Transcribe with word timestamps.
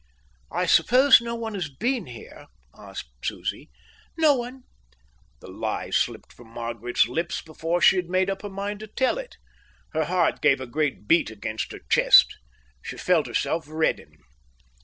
"I 0.51 0.65
suppose 0.65 1.21
no 1.21 1.35
one 1.35 1.53
has 1.53 1.69
been 1.69 2.07
here?" 2.07 2.47
asked 2.75 3.11
Susie. 3.23 3.69
"No 4.17 4.33
one." 4.33 4.63
The 5.41 5.47
lie 5.47 5.91
slipped 5.91 6.33
from 6.33 6.47
Margaret's 6.47 7.07
lips 7.07 7.43
before 7.43 7.81
she 7.81 7.97
had 7.97 8.09
made 8.09 8.27
up 8.27 8.41
her 8.41 8.49
mind 8.49 8.79
to 8.79 8.87
tell 8.87 9.19
it. 9.19 9.37
Her 9.93 10.05
heart 10.05 10.41
gave 10.41 10.59
a 10.59 10.65
great 10.65 11.07
beat 11.07 11.29
against 11.29 11.71
her 11.71 11.81
chest. 11.87 12.35
She 12.81 12.97
felt 12.97 13.27
herself 13.27 13.65
redden. 13.67 14.13